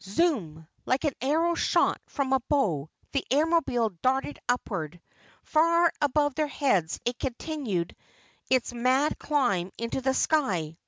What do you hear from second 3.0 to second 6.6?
the Airmobile darted upward. Far above their